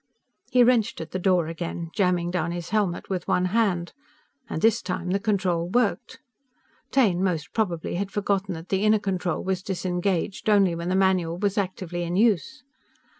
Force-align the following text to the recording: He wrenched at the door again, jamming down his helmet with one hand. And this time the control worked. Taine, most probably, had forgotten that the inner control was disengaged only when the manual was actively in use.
He 0.51 0.63
wrenched 0.63 0.99
at 0.99 1.11
the 1.11 1.19
door 1.19 1.45
again, 1.45 1.91
jamming 1.93 2.31
down 2.31 2.51
his 2.51 2.69
helmet 2.69 3.07
with 3.07 3.27
one 3.27 3.45
hand. 3.53 3.93
And 4.49 4.59
this 4.59 4.81
time 4.81 5.11
the 5.11 5.19
control 5.19 5.69
worked. 5.69 6.19
Taine, 6.89 7.23
most 7.23 7.53
probably, 7.53 7.93
had 7.93 8.09
forgotten 8.09 8.55
that 8.55 8.69
the 8.69 8.83
inner 8.83 8.97
control 8.97 9.43
was 9.43 9.61
disengaged 9.61 10.49
only 10.49 10.73
when 10.73 10.89
the 10.89 10.95
manual 10.95 11.37
was 11.37 11.55
actively 11.55 12.01
in 12.01 12.15
use. 12.15 12.63